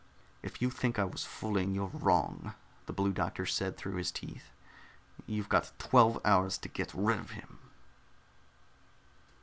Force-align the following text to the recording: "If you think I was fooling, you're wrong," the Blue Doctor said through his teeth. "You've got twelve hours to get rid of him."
"If 0.41 0.63
you 0.63 0.71
think 0.71 0.97
I 0.97 1.03
was 1.03 1.25
fooling, 1.25 1.75
you're 1.75 1.91
wrong," 1.93 2.55
the 2.87 2.91
Blue 2.91 3.13
Doctor 3.13 3.45
said 3.45 3.77
through 3.77 3.97
his 3.97 4.11
teeth. 4.11 4.45
"You've 5.27 5.47
got 5.47 5.73
twelve 5.77 6.19
hours 6.25 6.57
to 6.65 6.69
get 6.69 6.91
rid 6.95 7.19
of 7.19 7.29
him." 7.37 7.59